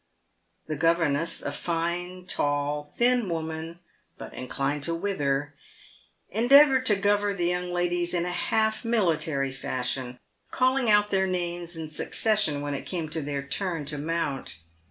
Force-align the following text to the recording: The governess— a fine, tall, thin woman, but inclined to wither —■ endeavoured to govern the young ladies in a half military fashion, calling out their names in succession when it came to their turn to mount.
The 0.65 0.75
governess— 0.75 1.43
a 1.43 1.51
fine, 1.51 2.25
tall, 2.25 2.83
thin 2.83 3.29
woman, 3.29 3.77
but 4.17 4.33
inclined 4.33 4.81
to 4.85 4.95
wither 4.95 5.53
—■ 6.35 6.35
endeavoured 6.35 6.87
to 6.87 6.95
govern 6.95 7.37
the 7.37 7.45
young 7.45 7.71
ladies 7.71 8.11
in 8.15 8.25
a 8.25 8.31
half 8.31 8.83
military 8.83 9.51
fashion, 9.51 10.17
calling 10.49 10.89
out 10.89 11.11
their 11.11 11.27
names 11.27 11.77
in 11.77 11.87
succession 11.87 12.61
when 12.61 12.73
it 12.73 12.87
came 12.87 13.09
to 13.09 13.21
their 13.21 13.43
turn 13.43 13.85
to 13.85 13.99
mount. 13.99 14.57